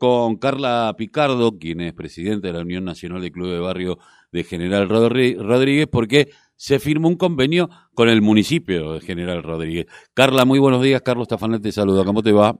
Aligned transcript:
con 0.00 0.36
Carla 0.36 0.92
Picardo, 0.96 1.58
quien 1.58 1.82
es 1.82 1.92
presidenta 1.92 2.48
de 2.48 2.54
la 2.54 2.62
Unión 2.62 2.84
Nacional 2.84 3.20
de 3.20 3.30
Club 3.30 3.50
de 3.50 3.60
Barrio 3.60 3.98
de 4.32 4.42
General 4.44 4.88
Rodríguez, 4.88 5.86
porque 5.86 6.30
se 6.56 6.78
firmó 6.78 7.06
un 7.08 7.16
convenio 7.16 7.68
con 7.94 8.08
el 8.08 8.22
municipio 8.22 8.94
de 8.94 9.00
General 9.00 9.42
Rodríguez. 9.42 9.86
Carla, 10.14 10.44
muy 10.46 10.58
buenos 10.58 10.82
días. 10.82 11.02
Carlos 11.02 11.28
Tafanel 11.28 11.60
te 11.60 11.70
saluda. 11.70 12.04
¿Cómo 12.04 12.22
te 12.22 12.32
va? 12.32 12.54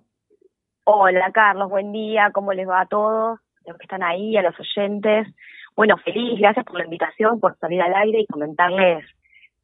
Hola, 0.84 1.30
Carlos. 1.32 1.70
Buen 1.70 1.92
día. 1.92 2.30
¿Cómo 2.32 2.52
les 2.52 2.68
va 2.68 2.82
a 2.82 2.86
todos 2.86 3.40
los 3.66 3.76
que 3.78 3.84
están 3.84 4.02
ahí, 4.02 4.36
a 4.36 4.42
los 4.42 4.54
oyentes? 4.60 5.26
Bueno, 5.74 5.96
feliz. 6.04 6.38
Gracias 6.38 6.64
por 6.66 6.78
la 6.78 6.84
invitación, 6.84 7.40
por 7.40 7.56
salir 7.58 7.80
al 7.80 7.94
aire 7.94 8.20
y 8.20 8.26
comentarles 8.26 9.04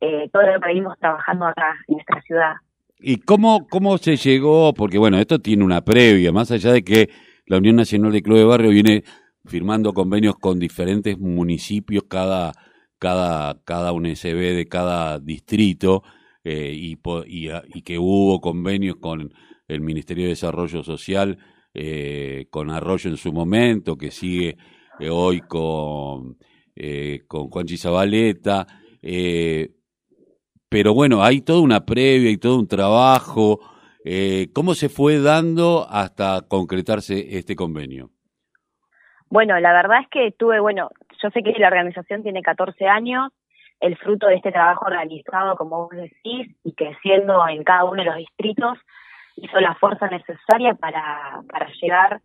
eh, 0.00 0.30
todo 0.32 0.42
lo 0.42 0.60
que 0.60 0.68
venimos 0.68 0.98
trabajando 0.98 1.46
acá 1.46 1.76
en 1.88 1.96
nuestra 1.96 2.22
ciudad. 2.22 2.54
¿Y 2.98 3.20
cómo, 3.20 3.66
cómo 3.68 3.98
se 3.98 4.16
llegó? 4.16 4.72
Porque 4.72 4.96
bueno, 4.96 5.18
esto 5.18 5.38
tiene 5.38 5.62
una 5.62 5.82
previa, 5.82 6.32
más 6.32 6.50
allá 6.50 6.72
de 6.72 6.82
que 6.82 7.10
la 7.46 7.58
Unión 7.58 7.76
Nacional 7.76 8.12
de 8.12 8.22
Club 8.22 8.38
de 8.38 8.44
Barrio 8.44 8.70
viene 8.70 9.04
firmando 9.44 9.92
convenios 9.92 10.34
con 10.36 10.58
diferentes 10.58 11.18
municipios, 11.18 12.04
cada, 12.08 12.52
cada, 12.98 13.62
cada 13.64 13.92
UNSB 13.92 14.56
de 14.56 14.66
cada 14.68 15.20
distrito, 15.20 16.02
eh, 16.42 16.72
y, 16.74 16.98
y, 17.26 17.82
que 17.82 17.98
hubo 17.98 18.40
convenios 18.40 18.96
con 19.00 19.32
el 19.66 19.80
Ministerio 19.80 20.24
de 20.24 20.30
Desarrollo 20.30 20.82
Social, 20.82 21.38
eh, 21.74 22.46
con 22.50 22.70
Arroyo 22.70 23.10
en 23.10 23.16
su 23.16 23.32
momento, 23.32 23.96
que 23.96 24.10
sigue 24.10 24.56
eh, 25.00 25.10
hoy 25.10 25.40
con, 25.40 26.36
con 27.26 27.48
Juanchi 27.48 27.76
Zabaleta. 27.76 28.66
pero 30.68 30.94
bueno, 30.94 31.22
hay 31.22 31.40
toda 31.40 31.60
una 31.60 31.84
previa 31.84 32.30
y 32.30 32.36
todo 32.38 32.58
un 32.58 32.68
trabajo 32.68 33.60
eh, 34.08 34.52
¿Cómo 34.54 34.74
se 34.74 34.88
fue 34.88 35.18
dando 35.20 35.84
hasta 35.90 36.42
concretarse 36.48 37.36
este 37.38 37.56
convenio? 37.56 38.10
Bueno, 39.28 39.58
la 39.58 39.72
verdad 39.72 40.02
es 40.02 40.08
que 40.08 40.30
tuve, 40.30 40.60
bueno, 40.60 40.90
yo 41.20 41.30
sé 41.30 41.42
que 41.42 41.58
la 41.58 41.66
organización 41.66 42.22
tiene 42.22 42.40
14 42.40 42.86
años, 42.86 43.32
el 43.80 43.96
fruto 43.96 44.28
de 44.28 44.36
este 44.36 44.52
trabajo 44.52 44.86
organizado, 44.86 45.56
como 45.56 45.88
vos 45.88 45.90
decís, 45.90 46.54
y 46.62 46.72
creciendo 46.74 47.48
en 47.48 47.64
cada 47.64 47.82
uno 47.82 47.96
de 47.96 48.04
los 48.04 48.16
distritos, 48.16 48.78
hizo 49.34 49.58
la 49.58 49.74
fuerza 49.74 50.06
necesaria 50.06 50.74
para, 50.74 51.42
para 51.50 51.68
llegar 51.82 52.20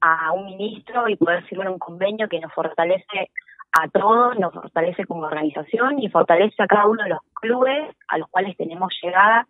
a 0.00 0.32
un 0.32 0.46
ministro 0.46 1.08
y 1.08 1.14
poder 1.14 1.44
firmar 1.44 1.70
un 1.70 1.78
convenio 1.78 2.28
que 2.28 2.40
nos 2.40 2.52
fortalece 2.52 3.30
a 3.70 3.86
todos, 3.88 4.36
nos 4.40 4.52
fortalece 4.52 5.06
como 5.06 5.26
organización 5.26 6.00
y 6.00 6.08
fortalece 6.08 6.60
a 6.64 6.66
cada 6.66 6.86
uno 6.86 7.04
de 7.04 7.10
los 7.10 7.20
clubes 7.34 7.94
a 8.08 8.18
los 8.18 8.28
cuales 8.28 8.56
tenemos 8.56 8.92
llegada 9.00 9.46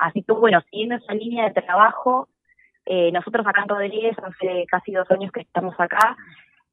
Así 0.00 0.22
que, 0.22 0.32
bueno, 0.32 0.60
siguiendo 0.70 0.96
esa 0.96 1.14
línea 1.14 1.48
de 1.48 1.62
trabajo, 1.62 2.28
eh, 2.86 3.12
nosotros 3.12 3.46
acá 3.46 3.62
en 3.62 3.68
Rodríguez, 3.68 4.16
hace 4.18 4.66
casi 4.70 4.92
dos 4.92 5.10
años 5.10 5.30
que 5.32 5.40
estamos 5.40 5.74
acá, 5.78 6.16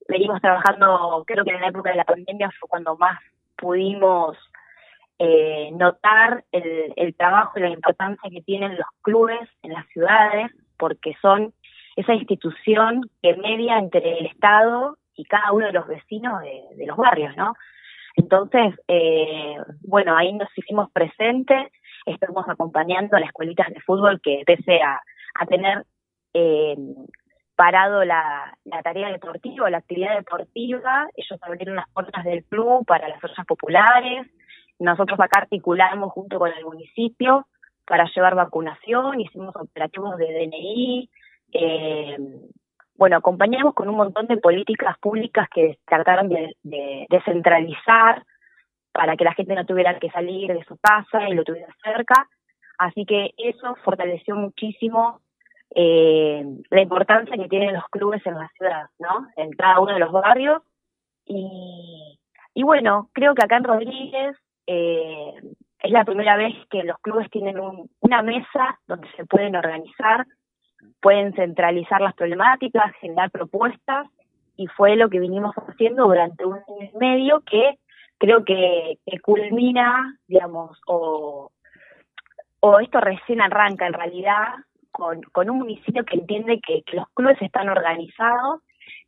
venimos 0.08 0.42
trabajando, 0.42 1.24
creo 1.28 1.44
que 1.44 1.52
en 1.52 1.62
la 1.62 1.68
época 1.68 1.90
de 1.92 1.98
la 1.98 2.06
pandemia 2.06 2.50
fue 2.60 2.70
cuando 2.70 2.98
más 2.98 3.20
pudimos 3.58 4.38
eh, 5.20 5.70
notar 5.74 6.46
el, 6.52 6.94
el 6.96 7.16
trabajo 7.16 7.60
y 7.60 7.64
la 7.64 7.70
importancia 7.70 8.30
que 8.32 8.42
tienen 8.42 8.78
los 8.78 8.88
clubes 9.02 9.50
en 9.64 9.74
las 9.74 9.86
ciudades, 9.88 10.52
porque 10.78 11.16
son 11.22 11.54
esa 11.98 12.14
institución 12.14 13.02
que 13.22 13.36
media 13.36 13.80
entre 13.80 14.20
el 14.20 14.28
Estado 14.28 14.98
y 15.16 15.26
cada 15.26 15.52
uno 15.52 15.66
de 15.66 15.74
los 15.74 15.88
vecinos 15.88 16.42
de, 16.42 16.86
los 16.86 16.96
barrios, 16.96 17.36
¿no? 17.36 17.56
Entonces, 18.16 18.76
eh, 18.88 19.58
bueno, 19.82 20.16
ahí 20.16 20.34
nos 20.34 20.50
hicimos 20.56 20.90
presentes 20.92 21.72
estamos 22.08 22.48
acompañando 22.48 23.18
a 23.18 23.20
las 23.20 23.30
escuelitas 23.30 23.68
de 23.70 23.82
fútbol 23.82 24.20
que 24.22 24.44
pese 24.46 24.80
a, 24.82 25.02
tener 25.48 25.84
eh, 26.34 26.76
parado 27.56 28.04
la, 28.04 28.58
tarea 28.84 29.10
deportiva, 29.10 29.70
la 29.70 29.80
actividad 29.80 30.16
deportiva, 30.16 31.08
ellos 31.16 31.40
abrieron 31.42 31.76
las 31.76 31.90
puertas 31.92 32.24
del 32.24 32.44
club 32.46 32.86
para 32.86 33.08
las 33.08 33.20
fuerzas 33.20 33.46
populares, 33.46 34.28
nosotros 34.80 35.20
acá 35.20 35.42
articulamos 35.42 36.12
junto 36.12 36.40
con 36.40 36.52
el 36.52 36.64
municipio 36.64 37.48
para 37.86 38.06
llevar 38.16 38.36
vacunación, 38.36 39.20
hicimos 39.20 39.56
operativos 39.56 40.18
de 40.18 40.26
DNI, 40.26 41.10
eh, 41.54 42.18
bueno, 42.96 43.18
acompañamos 43.18 43.74
con 43.74 43.90
un 43.90 43.96
montón 43.96 44.28
de 44.28 44.38
políticas 44.38 44.98
públicas 45.00 45.48
que 45.54 45.78
trataron 45.86 46.30
de, 46.30 46.56
de 46.64 47.06
descentralizar 47.10 48.24
para 48.98 49.16
que 49.16 49.24
la 49.24 49.36
gente 49.36 49.54
no 49.54 49.64
tuviera 49.64 50.00
que 50.00 50.10
salir 50.10 50.52
de 50.52 50.64
su 50.64 50.76
casa 50.78 51.30
y 51.30 51.36
lo 51.36 51.44
tuviera 51.44 51.72
cerca. 51.84 52.28
Así 52.80 53.06
que 53.06 53.36
eso 53.38 53.76
fortaleció 53.84 54.36
muchísimo 54.36 55.22
eh, 55.76 56.44
la 56.72 56.82
importancia 56.82 57.38
que 57.38 57.48
tienen 57.48 57.76
los 57.76 57.88
clubes 57.90 58.26
en 58.26 58.34
la 58.34 58.50
ciudad, 58.58 58.88
¿no? 58.98 59.28
En 59.36 59.52
cada 59.52 59.80
uno 59.80 59.94
de 59.94 60.00
los 60.00 60.12
barrios. 60.12 60.64
Y, 61.28 62.18
bueno, 62.56 63.10
creo 63.14 63.36
que 63.36 63.46
acá 63.46 63.58
en 63.58 63.66
Rodríguez 63.66 64.36
eh, 64.66 65.34
es 65.84 65.92
la 65.92 66.04
primera 66.04 66.36
vez 66.36 66.56
que 66.72 66.84
los 66.84 66.98
clubes 66.98 67.30
tienen 67.30 67.60
una 68.00 68.22
mesa 68.24 68.80
donde 68.88 69.08
se 69.16 69.26
pueden 69.26 69.56
organizar, 69.56 70.26
pueden 71.02 71.36
centralizar 71.36 72.02
las 72.02 72.16
problemáticas, 72.16 72.96
generar 73.00 73.30
propuestas, 73.30 74.08
y 74.56 74.66
fue 74.66 74.96
lo 74.96 75.08
que 75.10 75.20
vinimos 75.20 75.54
haciendo 75.56 76.06
durante 76.06 76.46
un 76.46 76.56
año 76.56 76.90
y 76.92 76.98
medio 76.98 77.42
que 77.42 77.78
creo 78.18 78.44
que, 78.44 79.00
culmina, 79.22 80.18
digamos, 80.28 80.78
o, 80.88 81.52
o 82.60 82.80
esto 82.80 83.00
recién 83.00 83.42
arranca 83.42 83.88
en 83.88 83.94
realidad 83.94 84.48
con, 84.92 85.22
con 85.32 85.50
un 85.50 85.60
municipio 85.60 86.04
que 86.06 86.16
entiende 86.16 86.60
que, 86.66 86.84
los 86.94 87.08
clubes 87.14 87.42
están 87.42 87.70
organizados 87.70 88.62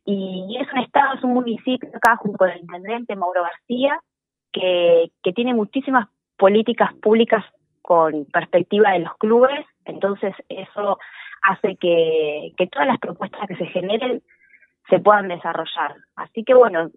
y 0.04 0.56
es 0.60 0.72
un 0.72 0.80
estado, 0.80 1.14
es 1.14 1.24
un 1.24 1.34
municipio 1.34 1.88
acá 1.94 2.16
junto 2.16 2.38
con 2.38 2.50
el 2.50 2.60
intendente 2.60 3.16
Mauro 3.16 3.42
García 3.42 3.98
que, 4.52 5.10
que 5.22 5.32
tiene 5.32 5.54
muchísimas 5.54 6.08
políticas 6.36 6.94
públicas 6.94 7.44
con 7.82 8.24
perspectiva 8.26 8.92
de 8.92 9.00
los 9.00 9.16
clubes, 9.18 9.66
entonces 9.84 10.34
eso 10.48 10.98
hace 11.42 11.76
que, 11.76 12.52
que 12.56 12.66
todas 12.66 12.86
las 12.86 12.98
propuestas 12.98 13.46
que 13.48 13.56
se 13.56 13.66
generen 13.66 14.22
se 14.88 14.98
puedan 14.98 15.28
desarrollar. 15.28 15.96
Así 16.16 16.44
que 16.44 16.54
bueno, 16.54 16.90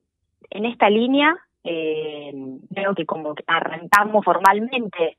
en 0.49 0.65
esta 0.65 0.89
línea 0.89 1.35
eh, 1.63 2.33
creo 2.73 2.95
que 2.95 3.05
como 3.05 3.35
arrancamos 3.47 4.23
formalmente 4.23 5.17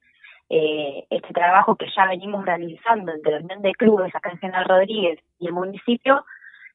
eh, 0.50 1.04
este 1.08 1.32
trabajo 1.32 1.74
que 1.76 1.86
ya 1.96 2.06
venimos 2.06 2.44
realizando 2.44 3.12
entre 3.12 3.32
la 3.32 3.38
Unión 3.38 3.62
de 3.62 3.72
Clubes 3.72 4.14
acá 4.14 4.30
en 4.30 4.38
General 4.38 4.66
Rodríguez 4.66 5.18
y 5.38 5.46
el 5.46 5.52
municipio, 5.52 6.24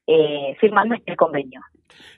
eh, 0.06 0.56
firmando 0.60 0.94
este 0.94 1.14
convenio. 1.14 1.60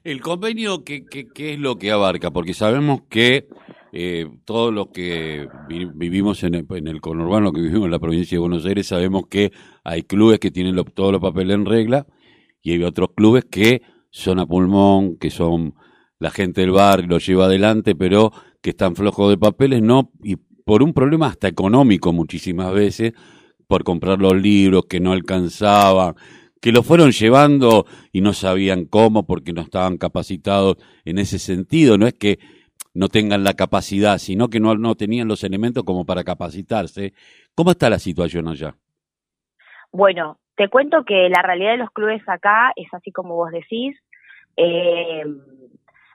¿El 0.03 0.21
convenio 0.21 0.83
qué, 0.85 1.05
qué, 1.05 1.53
es 1.53 1.59
lo 1.59 1.77
que 1.77 1.91
abarca? 1.91 2.31
Porque 2.31 2.55
sabemos 2.55 3.03
que 3.11 3.49
eh, 3.93 4.27
todos 4.47 4.73
los 4.73 4.89
que 4.89 5.47
vivimos 5.69 6.43
en 6.45 6.55
el, 6.55 6.67
en 6.71 6.89
el, 6.89 7.01
conurbano, 7.01 7.53
que 7.53 7.61
vivimos 7.61 7.85
en 7.85 7.91
la 7.91 7.99
provincia 7.99 8.37
de 8.37 8.41
Buenos 8.41 8.65
Aires, 8.65 8.87
sabemos 8.87 9.27
que 9.29 9.53
hay 9.85 10.05
clubes 10.05 10.39
que 10.39 10.51
tienen 10.51 10.75
todos 10.95 11.13
los 11.13 11.21
papeles 11.21 11.55
en 11.55 11.67
regla 11.67 12.07
y 12.63 12.73
hay 12.73 12.83
otros 12.83 13.11
clubes 13.15 13.45
que 13.45 13.83
son 14.11 14.39
a 14.39 14.47
pulmón, 14.47 15.19
que 15.19 15.31
son 15.31 15.75
la 16.23 16.31
gente 16.31 16.61
del 16.61 16.71
barrio 16.71 17.09
lo 17.09 17.19
lleva 17.19 17.47
adelante, 17.47 17.97
pero 17.97 18.31
que 18.63 18.71
están 18.71 18.95
flojos 18.95 19.29
de 19.29 19.39
papeles, 19.39 19.83
no, 19.83 20.13
y 20.23 20.37
por 20.37 20.85
un 20.85 20.95
problema 20.95 21.27
hasta 21.27 21.49
económico 21.49 22.13
muchísimas 22.13 22.73
veces, 22.73 23.13
por 23.67 23.83
comprar 23.83 24.21
los 24.21 24.35
libros 24.41 24.85
que 24.89 25.01
no 25.01 25.11
alcanzaban, 25.11 26.15
que 26.61 26.71
lo 26.71 26.85
fueron 26.85 27.11
llevando 27.11 27.87
y 28.13 28.21
no 28.21 28.33
sabían 28.35 28.85
cómo 28.85 29.27
porque 29.27 29.53
no 29.53 29.63
estaban 29.63 29.99
capacitados 29.99 30.77
en 31.05 31.19
ese 31.19 31.41
sentido, 31.41 31.99
no 31.99 32.07
es 32.07 32.15
que 32.15 32.39
no 32.95 33.09
tengan 33.09 33.43
la 33.43 33.55
capacidad, 33.55 34.19
sino 34.19 34.49
que 34.49 34.61
no, 34.61 34.77
no 34.77 34.95
tenían 34.95 35.27
los 35.27 35.43
elementos 35.43 35.83
como 35.83 36.07
para 36.07 36.23
capacitarse. 36.23 37.15
¿Cómo 37.57 37.73
está 37.73 37.91
la 37.91 37.99
situación 37.99 38.47
allá? 38.47 38.77
Bueno, 39.91 40.39
te 40.57 40.69
cuento 40.69 41.05
que 41.05 41.29
la 41.29 41.43
realidad 41.43 41.73
de 41.73 41.79
los 41.79 41.91
clubes 41.91 42.23
acá 42.29 42.73
es 42.77 42.87
así 42.95 43.11
como 43.11 43.35
vos 43.35 43.51
decís. 43.51 43.97
Eh, 44.57 45.25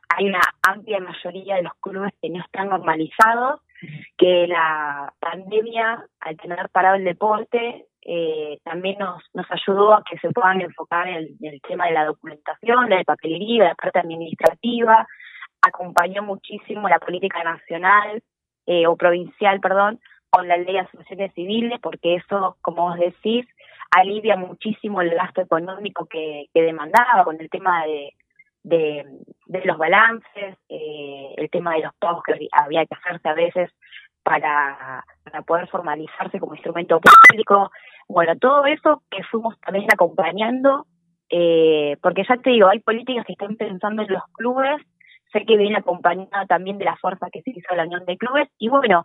hay 0.10 0.28
una 0.28 0.42
amplia 0.68 1.00
mayoría 1.00 1.56
de 1.56 1.64
los 1.64 1.74
clubes 1.82 2.14
que 2.22 2.30
no 2.30 2.42
están 2.42 2.70
normalizados, 2.70 3.62
que 4.18 4.48
la 4.48 5.14
pandemia, 5.20 6.04
al 6.20 6.38
tener 6.38 6.70
parado 6.70 6.96
el 6.96 7.04
deporte, 7.04 7.86
eh, 8.02 8.60
también 8.64 8.98
nos, 9.00 9.22
nos 9.34 9.46
ayudó 9.52 9.94
a 9.94 10.04
que 10.10 10.18
se 10.20 10.32
puedan 10.32 10.62
enfocar 10.62 11.08
en 11.08 11.38
el, 11.42 11.62
tema 11.62 11.88
de 11.88 11.94
la 11.94 12.06
documentación, 12.06 12.90
de 12.90 12.96
la 12.96 13.04
papelería, 13.04 13.64
de 13.64 13.70
la 13.70 13.76
parte 13.76 14.00
administrativa, 14.00 15.06
acompañó 15.62 16.24
muchísimo 16.24 16.88
la 16.88 17.00
política 17.00 17.44
nacional 17.44 18.24
eh, 18.66 18.88
o 18.88 18.96
provincial, 18.96 19.60
perdón, 19.60 20.00
con 20.30 20.48
la 20.48 20.58
ley 20.58 20.74
de 20.74 20.80
asociaciones 20.80 21.34
civiles, 21.34 21.80
porque 21.82 22.16
eso, 22.16 22.58
como 22.62 22.90
vos 22.90 22.98
decís, 22.98 23.46
alivia 23.92 24.36
muchísimo 24.38 25.02
el 25.02 25.12
gasto 25.12 25.42
económico 25.42 26.06
que 26.06 26.48
demandaba 26.54 27.24
con 27.24 27.40
el 27.40 27.50
tema 27.50 27.86
de, 27.86 28.14
de, 28.68 29.06
los 29.64 29.78
balances, 29.78 30.58
eh, 30.70 31.34
el 31.38 31.50
tema 31.50 31.74
de 31.74 31.84
los 31.84 31.94
pagos 32.00 32.24
que 32.24 32.48
había 32.52 32.86
que 32.86 32.96
hacerse 32.96 33.30
a 33.30 33.34
veces 33.34 33.72
para, 34.24 35.04
poder 35.46 35.68
formalizarse 35.70 36.40
como 36.40 36.56
instrumento 36.56 37.00
público. 37.00 37.72
Bueno, 38.08 38.36
todo 38.38 38.66
eso 38.66 39.04
que 39.10 39.24
fuimos 39.24 39.60
también 39.62 39.88
acompañando 39.92 40.86
eh, 41.30 41.98
porque 42.02 42.24
ya 42.28 42.38
te 42.38 42.52
digo, 42.52 42.70
hay 42.70 42.80
políticas 42.80 43.26
que 43.26 43.34
están 43.34 43.56
pensando 43.58 44.04
en 44.04 44.14
los 44.14 44.24
clubes, 44.34 44.82
sé 45.32 45.46
que 45.46 45.58
viene 45.58 45.78
acompañada 45.78 46.46
también 46.46 46.78
de 46.78 46.86
la 46.86 46.96
fuerza 46.98 47.28
que 47.32 47.42
se 47.42 47.52
hizo 47.52 47.76
la 47.76 47.84
Unión 47.84 48.06
de 48.06 48.18
Clubes, 48.18 48.48
y 48.58 48.70
bueno, 48.70 49.04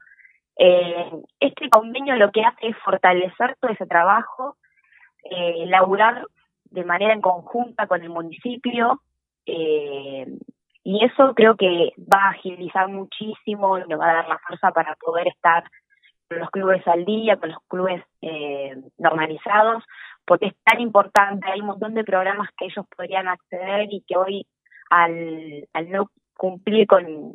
eh, 0.56 1.10
este 1.40 1.68
convenio 1.68 2.14
lo 2.16 2.30
que 2.30 2.44
hace 2.44 2.68
es 2.68 2.76
fortalecer 2.84 3.56
todo 3.60 3.72
ese 3.72 3.86
trabajo, 3.86 4.56
eh, 5.24 5.66
laburar 5.66 6.26
de 6.64 6.84
manera 6.84 7.12
en 7.12 7.20
conjunta 7.20 7.86
con 7.86 8.02
el 8.02 8.10
municipio, 8.10 9.00
eh, 9.46 10.26
y 10.84 11.04
eso 11.04 11.34
creo 11.34 11.56
que 11.56 11.92
va 11.98 12.24
a 12.24 12.30
agilizar 12.30 12.88
muchísimo 12.88 13.78
y 13.78 13.88
nos 13.88 14.00
va 14.00 14.10
a 14.10 14.14
dar 14.14 14.28
la 14.28 14.38
fuerza 14.38 14.72
para 14.72 14.96
poder 14.96 15.28
estar 15.28 15.64
con 16.28 16.40
los 16.40 16.50
clubes 16.50 16.86
al 16.88 17.04
día, 17.04 17.36
con 17.36 17.50
los 17.50 17.58
clubes 17.68 18.02
eh, 18.20 18.74
normalizados, 18.98 19.84
porque 20.24 20.46
es 20.46 20.54
tan 20.64 20.80
importante, 20.80 21.48
hay 21.50 21.60
un 21.60 21.66
montón 21.66 21.94
de 21.94 22.04
programas 22.04 22.48
que 22.56 22.66
ellos 22.66 22.84
podrían 22.96 23.28
acceder 23.28 23.88
y 23.92 24.02
que 24.06 24.16
hoy 24.16 24.46
al, 24.90 25.68
no 25.88 26.10
cumplir 26.36 26.86
con, 26.86 27.34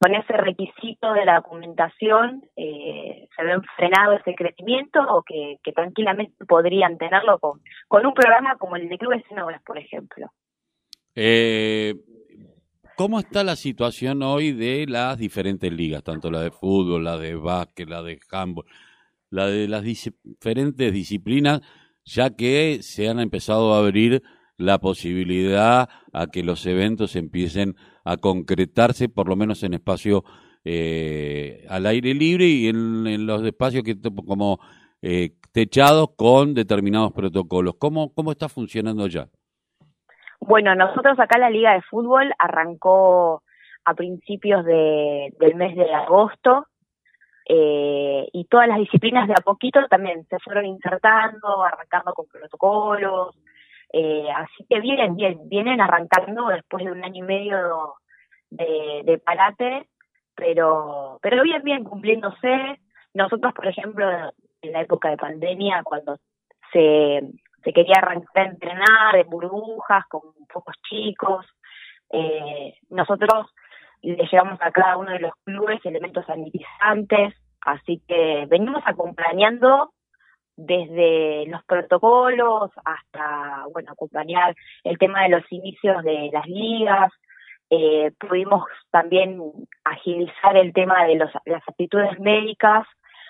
con 0.00 0.14
ese 0.14 0.32
requisito 0.32 1.12
de 1.12 1.24
la 1.24 1.36
documentación 1.36 2.42
eh, 2.56 3.28
se 3.36 3.44
ven 3.44 3.62
frenado 3.76 4.14
ese 4.14 4.34
crecimiento 4.34 5.00
o 5.00 5.22
que, 5.22 5.58
que 5.62 5.72
tranquilamente 5.72 6.44
podrían 6.46 6.98
tenerlo 6.98 7.38
con, 7.38 7.60
con 7.86 8.04
un 8.04 8.14
programa 8.14 8.56
como 8.56 8.76
el 8.76 8.88
de 8.88 8.98
Clubes 8.98 9.24
en 9.30 9.38
Obras, 9.38 9.62
por 9.62 9.78
ejemplo. 9.78 10.26
Eh, 11.14 11.94
¿Cómo 12.96 13.18
está 13.18 13.42
la 13.42 13.56
situación 13.56 14.22
hoy 14.22 14.52
de 14.52 14.86
las 14.86 15.18
diferentes 15.18 15.72
ligas, 15.72 16.02
tanto 16.02 16.30
la 16.30 16.42
de 16.42 16.50
fútbol, 16.50 17.04
la 17.04 17.18
de 17.18 17.34
básquet, 17.34 17.88
la 17.88 18.02
de 18.02 18.20
handball, 18.30 18.66
la 19.30 19.46
de 19.46 19.66
las 19.66 19.82
diferentes 19.82 20.92
disciplinas, 20.92 21.62
ya 22.04 22.36
que 22.36 22.80
se 22.82 23.08
han 23.08 23.18
empezado 23.18 23.74
a 23.74 23.78
abrir 23.78 24.22
la 24.56 24.78
posibilidad 24.78 25.88
a 26.12 26.26
que 26.28 26.42
los 26.42 26.66
eventos 26.66 27.16
empiecen 27.16 27.76
a 28.04 28.18
concretarse, 28.18 29.08
por 29.08 29.28
lo 29.28 29.36
menos 29.36 29.62
en 29.62 29.74
espacio 29.74 30.24
eh, 30.64 31.64
al 31.68 31.86
aire 31.86 32.14
libre 32.14 32.46
y 32.46 32.68
en, 32.68 33.26
los 33.26 33.42
espacios 33.44 33.82
que 33.82 33.98
como 34.00 34.60
eh, 35.00 35.34
techados 35.50 36.10
con 36.16 36.54
determinados 36.54 37.12
protocolos. 37.12 37.74
¿Cómo, 37.78 38.12
¿Cómo 38.12 38.32
está 38.32 38.48
funcionando 38.48 39.06
ya? 39.06 39.28
Bueno, 40.44 40.74
nosotros 40.74 41.18
acá 41.20 41.38
la 41.38 41.50
Liga 41.50 41.72
de 41.72 41.82
Fútbol 41.82 42.32
arrancó 42.36 43.44
a 43.84 43.94
principios 43.94 44.64
de, 44.64 45.32
del 45.38 45.54
mes 45.54 45.76
de 45.76 45.94
agosto 45.94 46.66
eh, 47.48 48.28
y 48.32 48.44
todas 48.46 48.66
las 48.66 48.78
disciplinas 48.78 49.28
de 49.28 49.34
a 49.34 49.42
poquito 49.44 49.86
también 49.88 50.26
se 50.26 50.40
fueron 50.40 50.66
insertando, 50.66 51.62
arrancando 51.62 52.12
con 52.12 52.26
protocolos, 52.26 53.38
eh, 53.92 54.26
así 54.34 54.66
que 54.68 54.80
vienen, 54.80 55.14
bien, 55.14 55.48
vienen 55.48 55.80
arrancando 55.80 56.48
después 56.48 56.84
de 56.84 56.90
un 56.90 57.04
año 57.04 57.24
y 57.24 57.26
medio 57.26 57.94
de, 58.50 59.02
de 59.04 59.18
parate, 59.18 59.86
pero, 60.34 61.20
pero 61.22 61.44
bien, 61.44 61.62
bien, 61.62 61.84
cumpliéndose. 61.84 62.80
Nosotros, 63.14 63.54
por 63.54 63.68
ejemplo, 63.68 64.10
en 64.60 64.72
la 64.72 64.80
época 64.80 65.08
de 65.08 65.16
pandemia, 65.18 65.84
cuando 65.84 66.16
se 66.72 67.20
se 67.62 67.72
quería 67.72 67.96
arrancar 67.98 68.46
a 68.46 68.50
entrenar 68.50 69.16
en 69.16 69.28
burbujas 69.28 70.04
con 70.08 70.20
pocos 70.52 70.76
chicos. 70.88 71.46
Eh, 72.10 72.74
nosotros 72.90 73.46
le 74.02 74.26
llevamos 74.30 74.58
a 74.60 74.70
cada 74.70 74.96
uno 74.96 75.12
de 75.12 75.20
los 75.20 75.32
clubes 75.44 75.80
elementos 75.84 76.26
sanitizantes, 76.26 77.34
así 77.60 78.02
que 78.06 78.46
venimos 78.48 78.82
acompañando 78.84 79.92
desde 80.56 81.46
los 81.46 81.64
protocolos 81.64 82.70
hasta, 82.84 83.64
bueno, 83.72 83.92
acompañar 83.92 84.54
el 84.84 84.98
tema 84.98 85.22
de 85.22 85.30
los 85.30 85.42
inicios 85.50 86.02
de 86.02 86.30
las 86.32 86.46
ligas. 86.46 87.12
Eh, 87.70 88.12
pudimos 88.18 88.64
también 88.90 89.40
agilizar 89.84 90.56
el 90.56 90.72
tema 90.74 91.04
de 91.06 91.16
los, 91.16 91.30
las 91.46 91.62
actitudes 91.66 92.18
médicas 92.20 92.86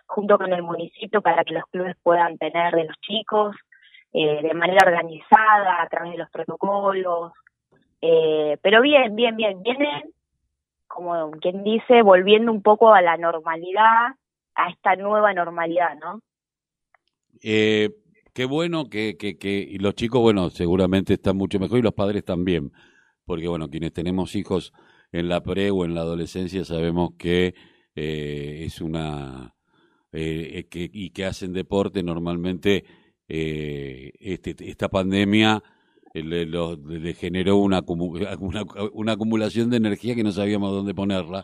junto 0.07 0.37
con 0.37 0.53
el 0.53 0.63
municipio 0.63 1.23
para 1.23 1.45
que 1.45 1.55
los 1.55 1.65
clubes 1.71 1.97
puedan 2.03 2.37
tener 2.39 2.75
de 2.75 2.85
los 2.85 2.97
chicos. 3.01 3.55
Eh, 4.15 4.43
de 4.43 4.53
manera 4.53 4.87
organizada, 4.87 5.81
a 5.81 5.89
través 5.89 6.13
de 6.13 6.19
los 6.19 6.31
protocolos. 6.31 7.33
Eh, 8.03 8.59
pero 8.61 8.83
bien, 8.83 9.17
bien, 9.17 9.37
bien, 9.37 9.63
vienen, 9.63 10.13
como 10.87 11.31
quien 11.41 11.65
dice, 11.65 12.03
volviendo 12.03 12.53
un 12.53 12.61
poco 12.61 12.93
a 12.93 13.01
la 13.01 13.17
normalidad, 13.17 14.09
a 14.55 14.69
esta 14.69 14.97
nueva 14.97 15.33
normalidad, 15.33 15.97
¿no? 15.99 16.21
Eh, 17.43 17.89
qué 18.35 18.45
bueno 18.45 18.85
que, 18.91 19.17
que, 19.17 19.39
que 19.39 19.79
los 19.81 19.95
chicos, 19.95 20.21
bueno, 20.21 20.51
seguramente 20.51 21.15
están 21.15 21.39
mucho 21.39 21.59
mejor 21.59 21.79
y 21.79 21.83
los 21.83 21.95
padres 21.95 22.23
también, 22.23 22.71
porque 23.25 23.49
bueno, 23.49 23.69
quienes 23.71 23.95
tenemos 23.95 24.37
hijos 24.37 24.75
en 25.11 25.31
la 25.31 25.41
pre 25.41 25.71
o 25.71 25.87
en 25.87 25.95
la 25.95 26.03
adolescencia 26.03 26.67
sabemos 26.67 27.13
que 27.19 27.55
es 27.95 28.81
una... 28.83 29.55
que, 30.11 30.67
y 30.71 31.11
que 31.11 31.25
hacen 31.25 31.55
deporte 31.55 32.03
normalmente 32.03 32.85
eh, 33.35 34.13
este, 34.21 34.55
esta 34.69 34.91
pandemia 34.91 35.63
le, 36.13 37.15
generó 37.15 37.57
una, 37.61 37.79
acumulación 37.79 39.71
de 39.71 39.79
energía 39.79 40.15
que 40.15 40.23
no 40.23 40.33
sabíamos 40.33 40.71
dónde 40.71 40.93
ponerla. 40.93 41.43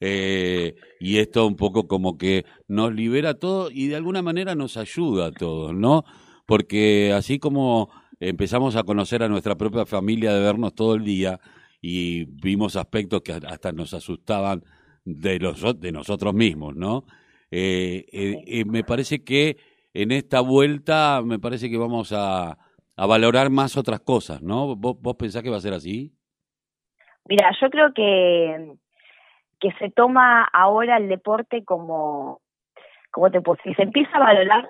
Eh, 0.00 0.76
y 0.98 1.18
esto 1.18 1.46
un 1.46 1.56
poco 1.56 1.86
como 1.86 2.16
que 2.16 2.46
nos 2.68 2.94
libera 2.94 3.34
todo 3.34 3.70
y 3.70 3.88
de 3.88 3.96
alguna 3.96 4.22
manera 4.22 4.54
nos 4.54 4.78
ayuda 4.78 5.26
a 5.26 5.32
todos, 5.32 5.74
¿no? 5.74 6.04
Porque 6.46 7.12
así 7.12 7.38
como 7.38 7.90
empezamos 8.18 8.74
a 8.74 8.84
conocer 8.84 9.22
a 9.22 9.28
nuestra 9.28 9.56
propia 9.56 9.84
familia 9.84 10.32
de 10.32 10.40
vernos 10.40 10.74
todo 10.74 10.94
el 10.94 11.04
día 11.04 11.38
y 11.82 12.24
vimos 12.24 12.76
aspectos 12.76 13.20
que 13.20 13.32
hasta 13.32 13.72
nos 13.72 13.92
asustaban 13.92 14.64
de, 15.04 15.38
los, 15.38 15.78
de 15.78 15.92
nosotros 15.92 16.32
mismos, 16.32 16.74
¿no? 16.76 17.04
Eh, 17.50 18.64
me 18.66 18.84
parece 18.84 19.22
que 19.22 19.75
en 20.02 20.12
esta 20.12 20.40
vuelta 20.40 21.22
me 21.24 21.38
parece 21.38 21.70
que 21.70 21.78
vamos 21.78 22.12
a, 22.14 22.58
valorar 22.96 23.50
más 23.50 23.76
otras 23.76 24.00
cosas, 24.00 24.42
¿no? 24.42 24.76
¿Vos, 24.76 24.96
¿Vos, 25.00 25.16
pensás 25.16 25.42
que 25.42 25.50
va 25.50 25.56
a 25.56 25.60
ser 25.60 25.74
así? 25.74 26.12
Mira, 27.28 27.50
yo 27.60 27.68
creo 27.70 27.92
que, 27.92 28.72
que 29.60 29.72
se 29.78 29.90
toma 29.90 30.44
ahora 30.44 30.96
el 30.96 31.08
deporte 31.08 31.64
como, 31.64 32.40
como 33.10 33.30
te 33.30 33.40
si 33.64 33.74
se 33.74 33.82
empieza 33.82 34.16
a 34.16 34.20
valorar 34.20 34.68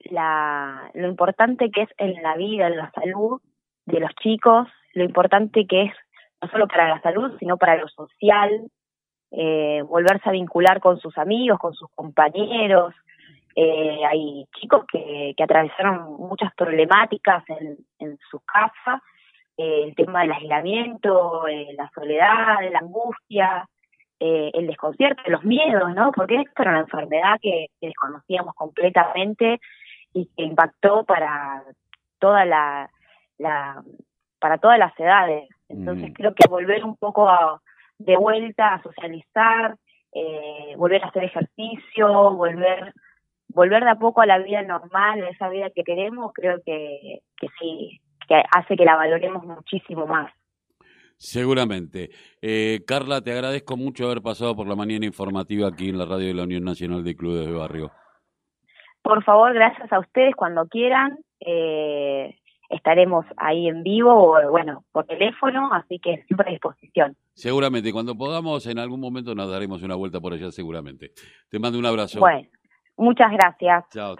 la, 0.00 0.90
lo 0.94 1.08
importante 1.08 1.70
que 1.70 1.82
es 1.82 1.90
en 1.98 2.22
la 2.22 2.36
vida, 2.36 2.68
en 2.68 2.76
la 2.76 2.90
salud 2.92 3.40
de 3.86 4.00
los 4.00 4.14
chicos, 4.22 4.68
lo 4.94 5.04
importante 5.04 5.66
que 5.66 5.84
es 5.84 5.92
no 6.40 6.48
solo 6.48 6.68
para 6.68 6.88
la 6.88 7.00
salud, 7.00 7.36
sino 7.38 7.56
para 7.56 7.76
lo 7.76 7.88
social, 7.88 8.70
eh, 9.30 9.82
volverse 9.82 10.28
a 10.28 10.32
vincular 10.32 10.80
con 10.80 10.98
sus 11.00 11.18
amigos, 11.18 11.58
con 11.58 11.74
sus 11.74 11.90
compañeros, 11.94 12.94
eh, 13.60 14.04
hay 14.08 14.44
chicos 14.60 14.84
que, 14.86 15.34
que 15.36 15.42
atravesaron 15.42 16.16
muchas 16.16 16.54
problemáticas 16.54 17.42
en, 17.48 17.76
en 17.98 18.16
su 18.30 18.38
casa, 18.40 19.02
eh, 19.56 19.82
el 19.82 19.96
tema 19.96 20.20
del 20.20 20.30
aislamiento, 20.30 21.48
eh, 21.48 21.74
la 21.76 21.90
soledad, 21.92 22.58
la 22.70 22.78
angustia, 22.78 23.68
eh, 24.20 24.52
el 24.54 24.68
desconcierto, 24.68 25.20
los 25.26 25.42
miedos, 25.42 25.92
¿no? 25.92 26.12
Porque 26.12 26.36
esto 26.36 26.62
era 26.62 26.70
una 26.70 26.80
enfermedad 26.82 27.38
que, 27.42 27.66
desconocíamos 27.80 28.54
completamente 28.54 29.58
y 30.14 30.26
que 30.36 30.44
impactó 30.44 31.04
para 31.04 31.64
toda 32.20 32.44
la, 32.44 32.88
la 33.38 33.82
para 34.38 34.58
todas 34.58 34.78
las 34.78 34.96
edades. 35.00 35.48
Entonces 35.68 36.10
mm. 36.10 36.12
creo 36.12 36.34
que 36.34 36.48
volver 36.48 36.84
un 36.84 36.96
poco 36.96 37.28
a, 37.28 37.60
de 37.98 38.16
vuelta 38.16 38.74
a 38.74 38.82
socializar, 38.82 39.74
volver 40.76 41.02
a 41.02 41.08
hacer 41.08 41.24
ejercicio, 41.24 42.30
volver 42.30 42.92
volver 43.48 43.84
de 43.84 43.90
a 43.90 43.96
poco 43.96 44.20
a 44.20 44.26
la 44.26 44.38
vida 44.38 44.62
normal, 44.62 45.22
a 45.22 45.30
esa 45.30 45.48
vida 45.48 45.70
que 45.70 45.84
queremos, 45.84 46.32
creo 46.34 46.60
que, 46.64 47.20
que 47.36 47.48
sí, 47.58 48.00
que 48.28 48.42
hace 48.50 48.76
que 48.76 48.84
la 48.84 48.96
valoremos 48.96 49.44
muchísimo 49.44 50.06
más. 50.06 50.32
Seguramente. 51.16 52.10
Eh, 52.40 52.80
Carla, 52.86 53.20
te 53.20 53.32
agradezco 53.32 53.76
mucho 53.76 54.06
haber 54.06 54.22
pasado 54.22 54.54
por 54.54 54.68
la 54.68 54.76
mañana 54.76 55.04
informativa 55.04 55.66
aquí 55.66 55.88
en 55.88 55.98
la 55.98 56.04
radio 56.04 56.28
de 56.28 56.34
la 56.34 56.44
Unión 56.44 56.62
Nacional 56.62 57.02
de 57.02 57.16
Clubes 57.16 57.46
de 57.46 57.52
Barrio. 57.52 57.90
Por 59.02 59.24
favor, 59.24 59.52
gracias 59.52 59.92
a 59.92 59.98
ustedes 59.98 60.36
cuando 60.36 60.66
quieran. 60.68 61.18
Eh, 61.40 62.36
estaremos 62.68 63.26
ahí 63.36 63.66
en 63.66 63.82
vivo 63.82 64.12
o, 64.12 64.50
bueno, 64.50 64.84
por 64.92 65.06
teléfono, 65.06 65.72
así 65.72 65.98
que 65.98 66.22
siempre 66.26 66.48
a 66.48 66.52
disposición. 66.52 67.16
Seguramente, 67.34 67.92
cuando 67.92 68.14
podamos, 68.14 68.66
en 68.66 68.78
algún 68.78 69.00
momento 69.00 69.34
nos 69.34 69.50
daremos 69.50 69.82
una 69.82 69.96
vuelta 69.96 70.20
por 70.20 70.34
allá, 70.34 70.52
seguramente. 70.52 71.12
Te 71.48 71.58
mando 71.58 71.78
un 71.78 71.86
abrazo. 71.86 72.20
Bueno. 72.20 72.48
Muchas 72.98 73.30
gracias. 73.32 73.84
Chao. 73.90 74.16